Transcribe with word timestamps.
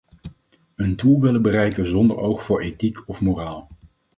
Een 0.75 0.95
doel 0.95 1.21
willen 1.21 1.41
bereiken 1.41 1.87
zonder 1.87 2.17
oog 2.17 2.43
voor 2.43 2.61
ethiek 2.61 3.07
of 3.09 3.21
moraal. 3.21 3.67